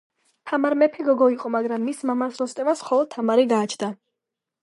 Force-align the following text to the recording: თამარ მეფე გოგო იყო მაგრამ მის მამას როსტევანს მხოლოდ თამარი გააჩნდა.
თამარ 0.51 0.75
მეფე 0.83 1.03
გოგო 1.09 1.27
იყო 1.33 1.51
მაგრამ 1.57 1.85
მის 1.89 2.01
მამას 2.11 2.41
როსტევანს 2.43 2.81
მხოლოდ 2.87 3.13
თამარი 3.17 3.47
გააჩნდა. 3.55 3.93